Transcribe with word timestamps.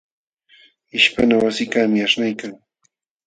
Ishpana 0.99 1.35
wasikaqmi 1.43 1.99
aśhnaykan. 2.05 2.53